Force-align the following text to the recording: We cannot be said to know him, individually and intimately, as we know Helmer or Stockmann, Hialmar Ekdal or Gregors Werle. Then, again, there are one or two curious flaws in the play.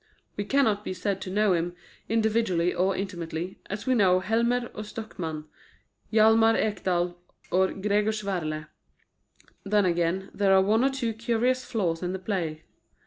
We 0.35 0.45
cannot 0.45 0.83
be 0.83 0.95
said 0.95 1.21
to 1.21 1.29
know 1.29 1.53
him, 1.53 1.75
individually 2.09 2.71
and 2.73 2.95
intimately, 2.99 3.59
as 3.67 3.85
we 3.85 3.93
know 3.93 4.19
Helmer 4.19 4.71
or 4.73 4.81
Stockmann, 4.83 5.45
Hialmar 6.11 6.55
Ekdal 6.57 7.17
or 7.51 7.67
Gregors 7.67 8.23
Werle. 8.23 8.65
Then, 9.63 9.85
again, 9.85 10.31
there 10.33 10.55
are 10.55 10.61
one 10.63 10.83
or 10.83 10.89
two 10.89 11.13
curious 11.13 11.63
flaws 11.63 12.01
in 12.01 12.13
the 12.13 12.17
play. 12.17 12.63